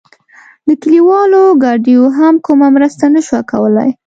د 0.67 0.69
کلیوالو 0.81 1.41
ګاډیو 1.63 2.03
هم 2.17 2.35
کومه 2.45 2.67
مرسته 2.75 3.03
نه 3.13 3.21
شوه 3.27 3.41
کولای. 3.51 3.89